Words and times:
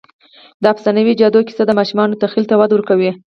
د 0.61 0.63
افسانوي 0.73 1.13
جادو 1.19 1.41
کیسه 1.47 1.63
د 1.67 1.71
ماشومانو 1.79 2.19
تخیل 2.23 2.45
ته 2.49 2.55
وده 2.57 2.73
ورکوي. 2.75 3.11